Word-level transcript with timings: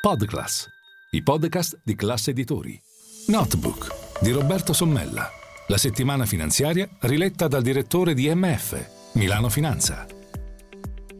Podclass, 0.00 0.66
i 1.10 1.22
podcast 1.22 1.82
di 1.84 1.94
classe 1.94 2.30
editori. 2.30 2.80
Notebook 3.26 4.22
di 4.22 4.30
Roberto 4.30 4.72
Sommella. 4.72 5.28
La 5.66 5.76
settimana 5.76 6.24
finanziaria 6.24 6.88
riletta 7.00 7.48
dal 7.48 7.60
direttore 7.60 8.14
di 8.14 8.34
MF, 8.34 9.12
Milano 9.16 9.50
Finanza. 9.50 10.06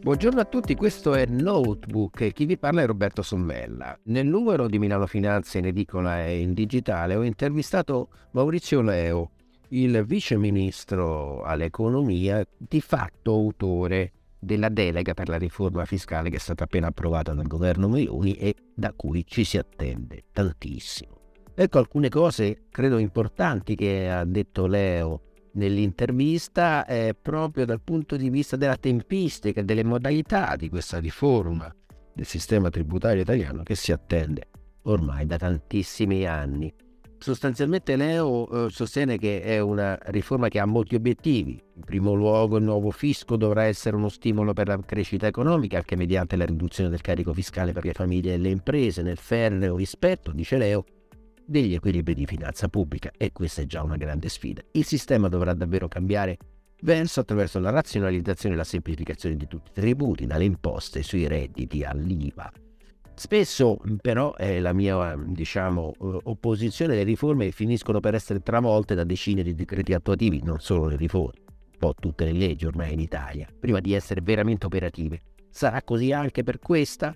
Buongiorno 0.00 0.40
a 0.40 0.46
tutti, 0.46 0.74
questo 0.76 1.12
è 1.12 1.26
Notebook 1.26 2.22
e 2.22 2.32
chi 2.32 2.46
vi 2.46 2.56
parla 2.56 2.80
è 2.80 2.86
Roberto 2.86 3.20
Sommella. 3.20 3.94
Nel 4.04 4.26
numero 4.26 4.66
di 4.66 4.78
Milano 4.78 5.06
Finanza 5.06 5.58
in 5.58 5.66
edicola 5.66 6.24
e 6.24 6.40
in 6.40 6.54
digitale 6.54 7.16
ho 7.16 7.22
intervistato 7.22 8.08
Maurizio 8.30 8.80
Leo, 8.80 9.32
il 9.68 10.02
vice 10.06 10.38
ministro 10.38 11.42
all'economia, 11.42 12.42
di 12.56 12.80
fatto 12.80 13.32
autore 13.32 14.12
della 14.40 14.70
delega 14.70 15.12
per 15.14 15.28
la 15.28 15.36
riforma 15.36 15.84
fiscale 15.84 16.30
che 16.30 16.36
è 16.36 16.40
stata 16.40 16.64
appena 16.64 16.88
approvata 16.88 17.34
dal 17.34 17.46
governo 17.46 17.88
Meloni 17.88 18.32
e 18.34 18.54
da 18.74 18.92
cui 18.94 19.24
ci 19.26 19.44
si 19.44 19.58
attende 19.58 20.24
tantissimo. 20.32 21.18
Ecco 21.54 21.78
alcune 21.78 22.08
cose 22.08 22.62
credo 22.70 22.98
importanti 22.98 23.74
che 23.74 24.10
ha 24.10 24.24
detto 24.24 24.66
Leo 24.66 25.22
nell'intervista 25.52 26.86
eh, 26.86 27.14
proprio 27.20 27.66
dal 27.66 27.82
punto 27.82 28.16
di 28.16 28.30
vista 28.30 28.56
della 28.56 28.76
tempistica 28.76 29.60
e 29.60 29.64
delle 29.64 29.84
modalità 29.84 30.56
di 30.56 30.68
questa 30.68 30.98
riforma 30.98 31.72
del 32.14 32.24
sistema 32.24 32.70
tributario 32.70 33.22
italiano 33.22 33.62
che 33.62 33.74
si 33.74 33.92
attende 33.92 34.48
ormai 34.84 35.26
da 35.26 35.36
tantissimi 35.36 36.24
anni 36.24 36.72
sostanzialmente 37.20 37.96
Leo 37.96 38.66
eh, 38.66 38.70
sostiene 38.70 39.18
che 39.18 39.42
è 39.42 39.60
una 39.60 39.96
riforma 40.06 40.48
che 40.48 40.58
ha 40.58 40.64
molti 40.64 40.94
obiettivi. 40.94 41.62
In 41.74 41.84
primo 41.84 42.14
luogo 42.14 42.56
il 42.56 42.64
nuovo 42.64 42.90
fisco 42.90 43.36
dovrà 43.36 43.64
essere 43.64 43.94
uno 43.94 44.08
stimolo 44.08 44.52
per 44.54 44.68
la 44.68 44.80
crescita 44.84 45.26
economica 45.26 45.76
anche 45.76 45.96
mediante 45.96 46.36
la 46.36 46.46
riduzione 46.46 46.88
del 46.88 47.02
carico 47.02 47.32
fiscale 47.34 47.72
per 47.72 47.84
le 47.84 47.92
famiglie 47.92 48.34
e 48.34 48.38
le 48.38 48.48
imprese 48.48 49.02
nel 49.02 49.18
ferreo 49.18 49.76
rispetto, 49.76 50.32
dice 50.32 50.56
Leo, 50.56 50.84
degli 51.44 51.74
equilibri 51.74 52.14
di 52.14 52.26
finanza 52.26 52.68
pubblica 52.68 53.10
e 53.16 53.32
questa 53.32 53.62
è 53.62 53.66
già 53.66 53.82
una 53.82 53.96
grande 53.96 54.28
sfida. 54.28 54.62
Il 54.72 54.84
sistema 54.84 55.28
dovrà 55.28 55.52
davvero 55.52 55.88
cambiare 55.88 56.38
verso 56.82 57.20
attraverso 57.20 57.60
la 57.60 57.70
razionalizzazione 57.70 58.54
e 58.54 58.58
la 58.58 58.64
semplificazione 58.64 59.36
di 59.36 59.46
tutti 59.46 59.70
i 59.70 59.80
tributi, 59.80 60.26
dalle 60.26 60.44
imposte 60.44 61.02
sui 61.02 61.26
redditi 61.26 61.84
all'IVA 61.84 62.50
Spesso 63.20 63.76
però 64.00 64.34
eh, 64.38 64.60
la 64.60 64.72
mia 64.72 65.14
diciamo, 65.14 65.92
opposizione 65.98 66.94
alle 66.94 67.02
riforme 67.02 67.50
finiscono 67.50 68.00
per 68.00 68.14
essere 68.14 68.40
travolte 68.40 68.94
da 68.94 69.04
decine 69.04 69.42
di 69.42 69.54
decreti 69.54 69.92
attuativi, 69.92 70.40
non 70.42 70.58
solo 70.60 70.86
le 70.86 70.96
riforme, 70.96 71.42
un 71.44 71.78
po' 71.78 71.92
tutte 71.92 72.24
le 72.24 72.32
leggi 72.32 72.64
ormai 72.64 72.94
in 72.94 72.98
Italia, 73.00 73.46
prima 73.60 73.80
di 73.80 73.92
essere 73.92 74.22
veramente 74.22 74.64
operative. 74.64 75.20
Sarà 75.50 75.82
così 75.82 76.12
anche 76.12 76.42
per 76.42 76.60
questa? 76.60 77.14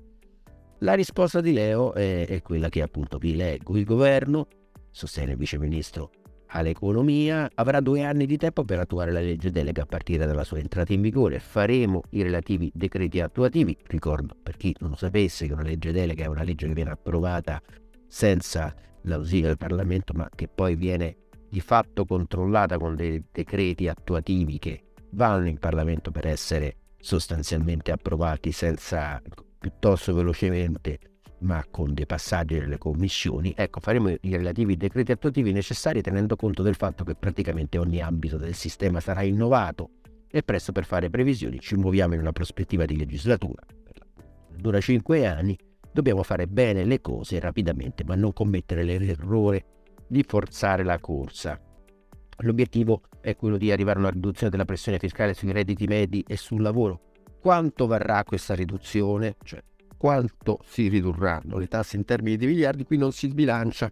La 0.80 0.92
risposta 0.92 1.41
di 1.41 1.55
Leo 1.55 1.94
è, 1.94 2.27
è 2.27 2.42
quella 2.42 2.69
che 2.69 2.82
appunto 2.82 3.16
vi 3.16 3.34
leggo. 3.34 3.75
Il 3.75 3.84
governo, 3.86 4.47
sostiene 4.91 5.32
il 5.32 5.38
vice 5.38 5.56
ministro 5.58 6.10
all'economia, 6.55 7.50
avrà 7.55 7.80
due 7.80 8.05
anni 8.05 8.27
di 8.27 8.36
tempo 8.36 8.64
per 8.64 8.78
attuare 8.78 9.12
la 9.12 9.20
legge 9.20 9.50
delega 9.50 9.83
a 9.83 9.86
partire 9.86 10.24
dalla 10.27 10.44
sua 10.44 10.58
entrata 10.58 10.92
in 10.92 11.00
vigore. 11.00 11.38
Faremo 11.41 12.02
i 12.10 12.22
relativi 12.22 12.70
decreti 12.74 13.20
attuativi. 13.20 13.77
Ricordo 13.86 14.36
per 14.41 14.56
chi 14.56 14.75
non 14.80 14.91
lo 14.91 14.97
sapesse 14.97 15.47
che 15.47 15.52
una 15.52 15.62
legge 15.62 15.92
delega 15.92 16.25
è 16.25 16.28
una 16.28 16.42
legge 16.42 16.66
che 16.66 16.75
viene 16.75 16.91
approvata 16.91 17.60
senza 18.06 18.75
l'ausilio 19.02 19.48
del 19.48 19.58
Parlamento, 19.58 20.12
ma 20.14 20.28
che 20.34 20.48
poi 20.48 20.77
viene 20.77 21.16
di 21.48 21.60
fatto 21.60 22.05
controllata 22.05 22.78
con 22.78 22.94
dei 22.94 23.22
decreti 23.30 23.88
attuativi 23.88 24.58
che 24.58 24.92
vanno 25.10 25.48
in 25.48 25.58
Parlamento 25.58 26.10
per 26.10 26.27
essere 26.27 26.77
sostanzialmente 26.98 27.92
approvati 27.92 28.50
senza 28.50 29.20
piuttosto 29.58 30.14
velocemente 30.14 30.98
ma 31.45 31.64
con 31.70 31.95
dei 31.95 32.06
passaggi 32.06 32.59
nelle 32.59 32.78
commissioni, 32.78 33.53
ecco, 33.56 33.81
faremo 33.81 34.09
i 34.09 34.37
relativi 34.37 34.77
decreti 34.77 35.12
attuativi 35.12 35.53
necessari 35.53 36.00
tenendo 36.00 36.37
conto 36.37 36.62
del 36.62 36.75
fatto 36.75 37.05
che 37.05 37.14
praticamente 37.14 37.78
ogni 37.78 38.00
ambito 38.00 38.37
del 38.37 38.55
sistema 38.55 39.00
sarà 39.00 39.22
innovato 39.22 39.91
e 40.31 40.43
presto 40.43 40.72
per 40.72 40.84
fare 40.84 41.10
previsioni 41.10 41.60
ci 41.60 41.77
muoviamo 41.77 42.15
in 42.15 42.21
una 42.21 42.32
prospettiva 42.32 42.87
di 42.87 42.97
legislatura. 42.97 43.62
Dura 44.56 44.81
cinque 44.81 45.27
anni, 45.27 45.56
dobbiamo 45.93 46.22
fare 46.22 46.47
bene 46.47 46.84
le 46.84 47.00
cose 47.00 47.38
rapidamente, 47.38 48.05
ma 48.05 48.15
non 48.15 48.32
commettere 48.32 48.82
l'errore 48.82 49.65
di 50.09 50.25
forzare 50.26 50.82
la 50.82 50.99
corsa. 50.99 51.61
L'obiettivo 52.38 53.03
è 53.21 53.37
quello 53.37 53.59
di 53.59 53.71
arrivare 53.71 53.99
a 53.99 54.03
una 54.03 54.11
riduzione 54.11 54.50
della 54.50 54.65
pressione 54.65 54.99
fiscale 54.99 55.34
sui 55.34 55.53
redditi 55.53 55.87
medi 55.87 56.25
e 56.26 56.37
sul 56.37 56.62
lavoro. 56.62 57.12
Quanto 57.41 57.87
varrà 57.87 58.25
questa 58.25 58.55
riduzione? 58.55 59.37
Cioè, 59.44 59.62
quanto 60.04 60.59
si 60.66 60.88
ridurranno 60.88 61.56
le 61.56 61.66
tasse 61.66 61.97
in 61.97 62.04
termini 62.04 62.37
di 62.37 62.44
miliardi, 62.44 62.84
qui 62.84 62.98
non 62.98 63.10
si 63.10 63.26
sbilancia. 63.31 63.91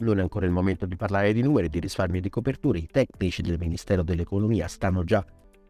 Non 0.00 0.18
è 0.18 0.20
ancora 0.20 0.44
il 0.44 0.52
momento 0.52 0.84
di 0.84 0.94
parlare 0.94 1.32
di 1.32 1.40
numeri, 1.40 1.70
di 1.70 1.80
risparmi 1.80 2.18
e 2.18 2.20
di 2.20 2.28
coperture. 2.28 2.80
I 2.80 2.86
tecnici 2.86 3.40
del 3.40 3.56
Ministero 3.58 4.02
dell'Economia 4.02 4.68
stanno 4.68 5.04
già 5.04 5.24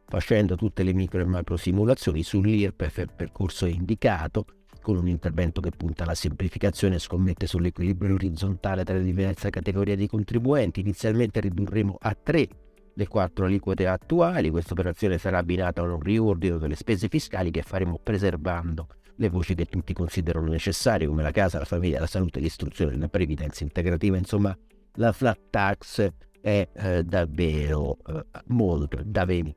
facendo 0.09 0.57
tutte 0.57 0.83
le 0.83 0.93
micro 0.93 1.21
e 1.21 1.27
macro 1.27 1.57
simulazioni 1.57 2.25
sull'IRPEF, 2.25 2.97
il 2.97 3.13
percorso 3.15 3.67
indicato, 3.67 4.47
con 4.83 4.97
un 4.97 5.07
intervento 5.07 5.61
che 5.61 5.71
punta 5.71 6.03
alla 6.03 6.17
semplificazione 6.17 6.97
e 6.97 6.99
scommette 6.99 7.47
sull'equilibrio 7.47 8.15
orizzontale 8.15 8.83
tra 8.83 8.97
le 8.97 9.05
diverse 9.05 9.49
categorie 9.51 9.95
di 9.95 10.09
contribuenti. 10.09 10.81
Inizialmente 10.81 11.39
ridurremo 11.39 11.99
a 12.01 12.17
tre 12.21 12.49
le 12.95 13.07
quattro 13.07 13.45
aliquote 13.45 13.87
attuali. 13.87 14.51
Questa 14.51 14.73
operazione 14.73 15.19
sarà 15.19 15.39
abbinata 15.39 15.83
a 15.83 15.85
un 15.85 16.01
riordino 16.01 16.59
delle 16.59 16.75
spese 16.75 17.07
fiscali 17.07 17.53
che 17.53 17.63
faremo 17.63 18.01
preservando 18.03 18.89
le 19.21 19.29
voci 19.29 19.55
che 19.55 19.65
tutti 19.67 19.93
considerano 19.93 20.49
necessarie 20.49 21.07
come 21.07 21.23
la 21.23 21.33
casa, 21.33 21.59
la 21.59 21.65
famiglia, 21.65 21.99
la 21.99 22.07
salute, 22.07 22.41
l'istruzione, 22.41 22.97
la 22.97 23.09
previdenza 23.09 23.65
integrativa, 23.65 24.17
insomma 24.17 24.57
la 24.95 25.13
flat 25.13 25.39
tax 25.51 26.09
è 26.41 26.69
eh, 26.73 27.03
davvero 27.03 27.97
eh, 28.07 28.25
molto 28.47 29.01
da 29.05 29.25
veni. 29.25 29.55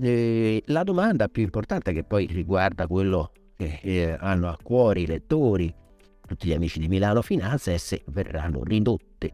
Eh, 0.00 0.62
la 0.66 0.82
domanda 0.82 1.28
più 1.28 1.42
importante 1.42 1.92
che 1.92 2.04
poi 2.04 2.26
riguarda 2.26 2.86
quello 2.86 3.32
che 3.56 3.80
eh, 3.82 4.16
hanno 4.18 4.48
a 4.48 4.58
cuore 4.60 5.00
i 5.00 5.06
lettori, 5.06 5.72
tutti 6.26 6.48
gli 6.48 6.52
amici 6.52 6.80
di 6.80 6.88
Milano 6.88 7.22
Finanza, 7.22 7.70
è 7.70 7.76
se 7.76 8.02
verranno 8.06 8.64
ridotte 8.64 9.32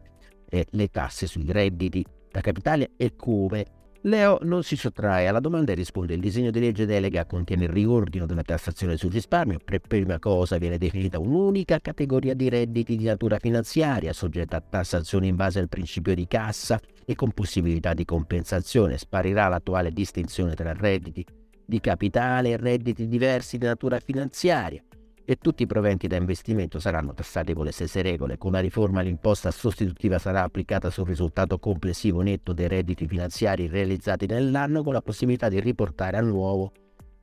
eh, 0.49 0.67
le 0.69 0.87
tasse 0.89 1.25
sui 1.25 1.51
redditi 1.51 2.05
da 2.29 2.41
capitale 2.41 2.91
e 2.95 3.15
come 3.15 3.65
Leo 4.01 4.37
non 4.43 4.63
si 4.63 4.75
sottrae 4.75 5.27
alla 5.27 5.39
domanda 5.39 5.71
e 5.71 5.75
risponde 5.75 6.13
il 6.13 6.19
disegno 6.19 6.51
di 6.51 6.59
legge 6.59 6.85
delega 6.85 7.25
contiene 7.25 7.65
il 7.65 7.71
riordino 7.71 8.25
della 8.25 8.43
tassazione 8.43 8.95
sul 8.95 9.11
risparmio. 9.11 9.59
Per 9.63 9.79
prima 9.79 10.19
cosa 10.19 10.57
viene 10.57 10.77
definita 10.77 11.19
un'unica 11.19 11.79
categoria 11.79 12.33
di 12.33 12.47
redditi 12.47 12.95
di 12.95 13.05
natura 13.05 13.39
finanziaria 13.39 14.13
soggetta 14.13 14.57
a 14.57 14.63
tassazione 14.67 15.27
in 15.27 15.35
base 15.35 15.59
al 15.59 15.69
principio 15.69 16.13
di 16.13 16.27
cassa 16.27 16.79
e 17.05 17.15
con 17.15 17.31
possibilità 17.31 17.93
di 17.93 18.05
compensazione. 18.05 18.97
Sparirà 18.97 19.47
l'attuale 19.47 19.91
distinzione 19.91 20.53
tra 20.53 20.73
redditi 20.73 21.25
di 21.65 21.79
capitale 21.81 22.51
e 22.51 22.57
redditi 22.57 23.07
diversi 23.07 23.57
di 23.57 23.65
natura 23.65 23.99
finanziaria 23.99 24.81
e 25.29 25.35
tutti 25.35 25.63
i 25.63 25.67
proventi 25.67 26.07
da 26.07 26.15
investimento 26.15 26.79
saranno 26.79 27.13
tassati 27.13 27.53
con 27.53 27.65
le 27.65 27.73
stesse 27.73 28.01
regole. 28.01 28.37
Con 28.37 28.53
la 28.53 28.61
riforma 28.61 29.01
l'imposta 29.01 29.51
sostitutiva 29.51 30.19
sarà 30.19 30.43
applicata 30.43 30.89
sul 30.89 31.05
risultato 31.05 31.59
complessivo 31.59 32.21
netto 32.21 32.53
dei 32.53 32.69
redditi 32.69 33.05
finanziari 33.07 33.67
realizzati 33.67 34.25
nell'anno 34.25 34.83
con 34.83 34.93
la 34.93 35.01
possibilità 35.01 35.49
di 35.49 35.59
riportare 35.59 36.15
a 36.15 36.21
nuovo 36.21 36.71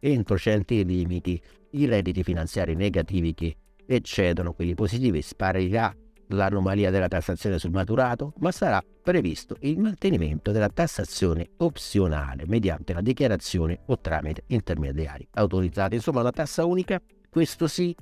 entro 0.01 0.37
certi 0.37 0.85
limiti 0.85 1.41
i 1.71 1.87
redditi 1.87 2.23
finanziari 2.23 2.75
negativi 2.75 3.33
che 3.33 3.57
eccedono 3.87 4.53
quelli 4.53 4.75
positivi. 4.75 5.23
Sparirà 5.23 5.91
l'anomalia 6.29 6.91
della 6.91 7.09
tassazione 7.09 7.59
sul 7.59 7.71
maturato, 7.71 8.35
ma 8.41 8.53
sarà 8.53 8.85
previsto 9.03 9.57
il 9.61 9.79
mantenimento 9.79 10.53
della 10.53 10.69
tassazione 10.69 11.53
opzionale 11.57 12.45
mediante 12.47 12.93
la 12.93 13.01
dichiarazione 13.01 13.81
o 13.87 13.99
tramite 13.99 14.45
intermediari 14.49 15.27
autorizzati. 15.33 15.95
Insomma, 15.95 16.21
una 16.21 16.33
tassa 16.33 16.67
unica 16.67 17.01
questo 17.35 17.67
sì 17.67 17.93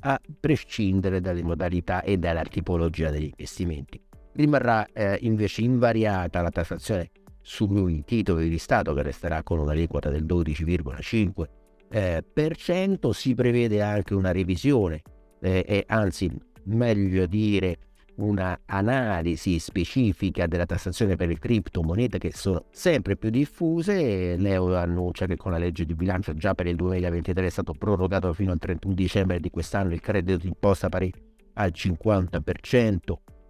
a 0.00 0.20
prescindere 0.38 1.22
dalle 1.22 1.42
modalità 1.42 2.02
e 2.02 2.18
dalla 2.18 2.42
tipologia 2.42 3.08
degli 3.08 3.30
investimenti. 3.34 3.98
Rimarrà 4.34 4.84
eh, 4.92 5.16
invece 5.22 5.62
invariata 5.62 6.42
la 6.42 6.50
tassazione 6.50 7.10
sui 7.40 8.04
titoli 8.04 8.50
di 8.50 8.58
Stato 8.58 8.92
che 8.92 9.00
resterà 9.00 9.42
con 9.42 9.58
un'aliquota 9.58 10.10
del 10.10 10.26
12,5%. 10.26 11.44
Eh, 11.88 13.12
si 13.12 13.34
prevede 13.34 13.80
anche 13.80 14.12
una 14.12 14.32
revisione 14.32 15.00
eh, 15.40 15.64
e 15.66 15.84
anzi 15.88 16.30
meglio 16.64 17.24
dire 17.24 17.78
una 18.16 18.60
analisi 18.66 19.58
specifica 19.58 20.46
della 20.46 20.66
tassazione 20.66 21.16
per 21.16 21.28
le 21.28 21.38
criptomonete 21.38 22.18
che 22.18 22.32
sono 22.32 22.66
sempre 22.70 23.16
più 23.16 23.30
diffuse. 23.30 24.36
L'EU 24.36 24.72
annuncia 24.72 25.26
che 25.26 25.36
con 25.36 25.52
la 25.52 25.58
legge 25.58 25.84
di 25.84 25.94
bilancio 25.94 26.34
già 26.34 26.54
per 26.54 26.66
il 26.66 26.76
2023 26.76 27.46
è 27.46 27.50
stato 27.50 27.72
prorogato 27.72 28.32
fino 28.32 28.52
al 28.52 28.58
31 28.58 28.94
dicembre 28.94 29.40
di 29.40 29.50
quest'anno 29.50 29.92
il 29.92 30.00
credito 30.00 30.38
d'imposta 30.38 30.88
pari 30.88 31.12
al 31.54 31.72
50%. 31.74 32.96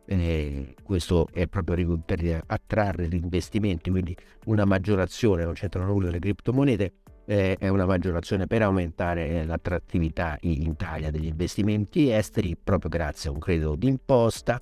Eh, 0.06 0.74
questo 0.82 1.28
è 1.32 1.46
proprio 1.46 1.98
per 2.04 2.42
attrarre 2.46 3.08
gli 3.08 3.14
investimenti, 3.14 3.90
quindi 3.90 4.14
una 4.46 4.64
maggiorazione, 4.64 5.44
non 5.44 5.54
c'entrano 5.54 5.92
nulla 5.92 6.10
le 6.10 6.18
criptomonete. 6.18 6.92
Eh, 7.26 7.56
è 7.58 7.68
una 7.68 7.86
maggiorazione 7.86 8.46
per 8.46 8.62
aumentare 8.62 9.28
eh, 9.28 9.44
l'attrattività 9.44 10.36
in 10.42 10.62
Italia 10.62 11.10
degli 11.10 11.26
investimenti 11.26 12.10
esteri 12.10 12.56
proprio 12.56 12.90
grazie 12.90 13.30
a 13.30 13.32
un 13.32 13.38
credito 13.38 13.74
d'imposta. 13.74 14.60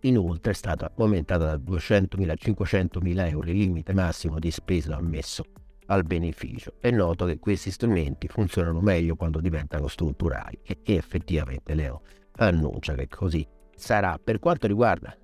Inoltre 0.00 0.52
è 0.52 0.54
stata 0.54 0.92
aumentata 0.96 1.56
da 1.56 1.56
200.000 1.56 2.30
a 2.30 2.34
500.000 2.34 3.28
euro 3.28 3.48
il 3.48 3.56
limite 3.56 3.92
massimo 3.92 4.38
di 4.38 4.50
spesa 4.50 4.96
ammesso 4.96 5.44
al 5.86 6.04
beneficio. 6.04 6.74
È 6.80 6.90
noto 6.90 7.24
che 7.26 7.38
questi 7.38 7.70
strumenti 7.70 8.28
funzionano 8.28 8.80
meglio 8.80 9.16
quando 9.16 9.40
diventano 9.40 9.88
strutturali 9.88 10.58
e 10.62 10.78
effettivamente 10.84 11.74
Leo 11.74 12.02
annuncia 12.36 12.94
che 12.94 13.08
così 13.08 13.46
sarà. 13.74 14.18
Per 14.22 14.38
quanto 14.38 14.66
riguarda 14.66 15.16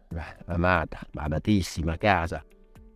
l'amata, 0.47 1.01
amatissima 1.15 1.97
casa 1.97 2.45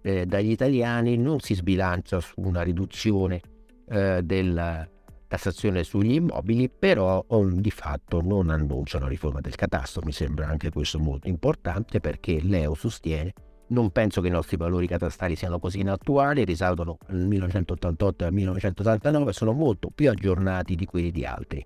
eh, 0.06 0.24
dagli 0.24 0.50
italiani, 0.50 1.16
non 1.16 1.40
si 1.40 1.54
sbilancia 1.54 2.20
su 2.20 2.34
una 2.36 2.62
riduzione 2.62 3.40
eh, 3.88 4.22
della 4.22 4.88
tassazione 5.26 5.82
sugli 5.82 6.12
immobili, 6.12 6.70
però 6.70 7.24
on, 7.28 7.60
di 7.60 7.72
fatto 7.72 8.20
non 8.20 8.50
annuncia 8.50 8.98
una 8.98 9.08
riforma 9.08 9.40
del 9.40 9.56
catasto. 9.56 10.00
Mi 10.04 10.12
sembra 10.12 10.46
anche 10.46 10.70
questo 10.70 11.00
molto 11.00 11.26
importante 11.26 11.98
perché 11.98 12.40
Leo 12.40 12.74
sostiene 12.74 13.32
non 13.68 13.90
penso 13.90 14.20
che 14.20 14.28
i 14.28 14.30
nostri 14.30 14.56
valori 14.56 14.86
catastali 14.86 15.34
siano 15.34 15.58
così 15.58 15.80
inattuali, 15.80 16.44
risalgono 16.44 16.98
al 17.08 17.26
1988 17.26 18.22
e 18.22 18.26
al 18.28 18.32
1989, 18.32 19.32
sono 19.32 19.50
molto 19.50 19.90
più 19.92 20.08
aggiornati 20.08 20.76
di 20.76 20.84
quelli 20.84 21.10
di 21.10 21.24
altri 21.24 21.64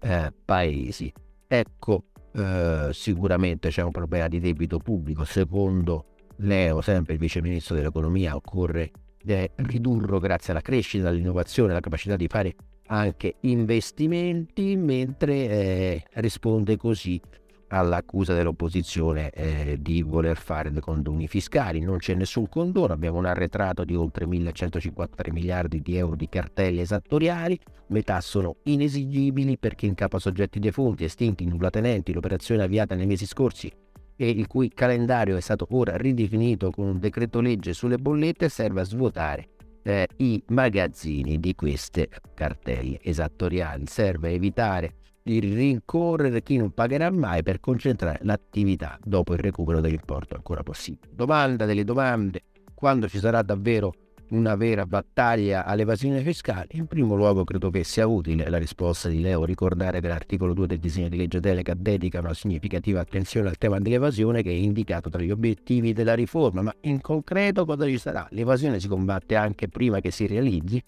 eh, 0.00 0.32
paesi. 0.46 1.12
Ecco, 1.46 2.04
eh, 2.32 2.88
sicuramente 2.92 3.68
c'è 3.68 3.82
un 3.82 3.90
problema 3.90 4.28
di 4.28 4.40
debito 4.40 4.78
pubblico, 4.78 5.24
secondo 5.24 6.06
Leo, 6.42 6.80
sempre 6.80 7.14
il 7.14 7.20
vice 7.20 7.40
ministro 7.40 7.74
dell'economia, 7.74 8.34
occorre 8.34 8.90
eh, 9.24 9.52
ridurlo 9.54 10.18
grazie 10.18 10.52
alla 10.52 10.60
crescita, 10.60 11.08
all'innovazione, 11.08 11.70
alla 11.70 11.80
capacità 11.80 12.16
di 12.16 12.26
fare 12.26 12.54
anche 12.86 13.36
investimenti, 13.42 14.76
mentre 14.76 15.34
eh, 15.34 16.02
risponde 16.14 16.76
così 16.76 17.20
all'accusa 17.68 18.34
dell'opposizione 18.34 19.30
eh, 19.30 19.78
di 19.80 20.02
voler 20.02 20.36
fare 20.36 20.72
dei 20.72 20.80
condoni 20.80 21.28
fiscali. 21.28 21.80
Non 21.80 21.98
c'è 21.98 22.14
nessun 22.14 22.48
condono, 22.48 22.92
abbiamo 22.92 23.18
un 23.18 23.26
arretrato 23.26 23.84
di 23.84 23.94
oltre 23.94 24.26
1153 24.26 25.32
miliardi 25.32 25.80
di 25.80 25.96
euro 25.96 26.16
di 26.16 26.28
cartelli 26.28 26.80
esattoriali, 26.80 27.58
metà 27.88 28.20
sono 28.20 28.56
inesigibili 28.64 29.56
perché 29.58 29.86
in 29.86 29.94
capo 29.94 30.16
a 30.16 30.20
soggetti 30.20 30.58
defunti, 30.58 31.04
estinti, 31.04 31.46
nullatenenti, 31.46 32.12
l'operazione 32.12 32.64
avviata 32.64 32.96
nei 32.96 33.06
mesi 33.06 33.26
scorsi 33.26 33.72
e 34.16 34.28
il 34.28 34.46
cui 34.46 34.70
calendario 34.70 35.36
è 35.36 35.40
stato 35.40 35.66
ora 35.70 35.96
ridefinito 35.96 36.70
con 36.70 36.86
un 36.86 36.98
decreto 36.98 37.40
legge 37.40 37.72
sulle 37.72 37.98
bollette 37.98 38.48
serve 38.48 38.80
a 38.80 38.84
svuotare 38.84 39.48
eh, 39.82 40.08
i 40.18 40.42
magazzini 40.48 41.38
di 41.38 41.54
queste 41.54 42.08
cartelle 42.34 42.98
esattoriali, 43.02 43.84
serve 43.86 44.28
a 44.28 44.32
evitare 44.32 44.94
di 45.22 45.38
rincorrere 45.38 46.42
chi 46.42 46.56
non 46.56 46.72
pagherà 46.72 47.10
mai 47.10 47.42
per 47.42 47.60
concentrare 47.60 48.18
l'attività 48.22 48.98
dopo 49.02 49.34
il 49.34 49.38
recupero 49.38 49.80
dell'importo 49.80 50.34
ancora 50.34 50.62
possibile. 50.62 51.12
Domanda 51.14 51.64
delle 51.64 51.84
domande, 51.84 52.42
quando 52.74 53.08
ci 53.08 53.18
sarà 53.18 53.42
davvero 53.42 53.92
una 54.32 54.56
vera 54.56 54.86
battaglia 54.86 55.64
all'evasione 55.64 56.22
fiscale? 56.22 56.68
In 56.72 56.86
primo 56.86 57.14
luogo 57.14 57.44
credo 57.44 57.70
che 57.70 57.84
sia 57.84 58.06
utile 58.06 58.48
la 58.48 58.58
risposta 58.58 59.08
di 59.08 59.20
Leo 59.20 59.44
ricordare 59.44 60.00
che 60.00 60.08
l'articolo 60.08 60.54
2 60.54 60.66
del 60.66 60.78
disegno 60.78 61.08
di 61.08 61.16
legge 61.16 61.38
delega 61.38 61.74
dedica 61.74 62.20
una 62.20 62.34
significativa 62.34 63.00
attenzione 63.00 63.48
al 63.48 63.58
tema 63.58 63.78
dell'evasione 63.78 64.42
che 64.42 64.50
è 64.50 64.54
indicato 64.54 65.10
tra 65.10 65.22
gli 65.22 65.30
obiettivi 65.30 65.92
della 65.92 66.14
riforma, 66.14 66.62
ma 66.62 66.74
in 66.82 67.00
concreto 67.00 67.64
cosa 67.64 67.86
ci 67.86 67.98
sarà? 67.98 68.26
L'evasione 68.30 68.80
si 68.80 68.88
combatte 68.88 69.36
anche 69.36 69.68
prima 69.68 70.00
che 70.00 70.10
si 70.10 70.26
realizzi? 70.26 70.82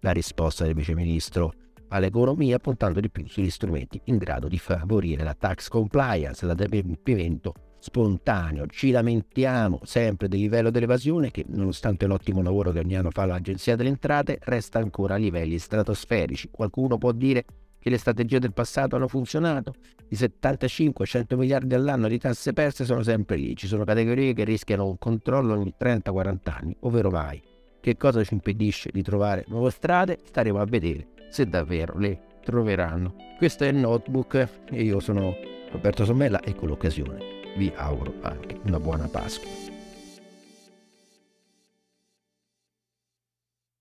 La 0.00 0.10
risposta 0.10 0.64
del 0.64 0.74
Vice 0.74 0.94
Ministro 0.94 1.52
all'economia 1.88 2.58
puntando 2.58 3.00
di 3.00 3.10
più 3.10 3.26
sugli 3.28 3.50
strumenti 3.50 4.00
in 4.04 4.18
grado 4.18 4.48
di 4.48 4.58
favorire 4.58 5.22
la 5.22 5.34
tax 5.34 5.68
compliance, 5.68 6.44
l'adempimento 6.44 7.54
spontaneo. 7.78 8.66
Ci 8.66 8.90
lamentiamo 8.90 9.80
sempre 9.84 10.28
del 10.28 10.40
livello 10.40 10.70
dell'evasione 10.70 11.30
che 11.30 11.44
nonostante 11.48 12.06
l'ottimo 12.06 12.42
lavoro 12.42 12.70
che 12.70 12.80
ogni 12.80 12.96
anno 12.96 13.10
fa 13.10 13.24
l'Agenzia 13.24 13.76
delle 13.76 13.88
Entrate 13.90 14.38
resta 14.42 14.78
ancora 14.78 15.14
a 15.14 15.18
livelli 15.18 15.58
stratosferici. 15.58 16.48
Qualcuno 16.50 16.98
può 16.98 17.12
dire 17.12 17.44
che 17.78 17.90
le 17.90 17.98
strategie 17.98 18.38
del 18.38 18.52
passato 18.52 18.96
hanno 18.96 19.08
funzionato? 19.08 19.74
I 20.08 20.16
75-100 20.16 21.36
miliardi 21.36 21.74
all'anno 21.74 22.08
di 22.08 22.18
tasse 22.18 22.52
perse 22.52 22.84
sono 22.84 23.02
sempre 23.02 23.36
lì. 23.36 23.56
Ci 23.56 23.66
sono 23.66 23.84
categorie 23.84 24.34
che 24.34 24.44
rischiano 24.44 24.86
un 24.86 24.98
controllo 24.98 25.54
ogni 25.54 25.72
30-40 25.78 26.36
anni, 26.44 26.76
ovvero 26.80 27.10
mai. 27.10 27.40
Che 27.80 27.96
cosa 27.96 28.24
ci 28.24 28.34
impedisce 28.34 28.90
di 28.92 29.02
trovare 29.02 29.44
nuove 29.48 29.70
strade? 29.70 30.18
Staremo 30.24 30.58
a 30.58 30.64
vedere 30.64 31.08
se 31.30 31.46
davvero 31.46 31.96
le 31.98 32.20
troveranno. 32.42 33.14
Questo 33.36 33.64
è 33.64 33.68
il 33.68 33.76
notebook 33.76 34.48
e 34.70 34.82
io 34.82 34.98
sono 34.98 35.34
Roberto 35.70 36.04
Sommella 36.04 36.40
e 36.40 36.54
con 36.54 36.68
l'occasione 36.68 37.37
vi 37.58 37.72
auguro 37.74 38.14
anche 38.22 38.58
una 38.62 38.78
buona 38.78 39.08
Pasqua. 39.08 39.77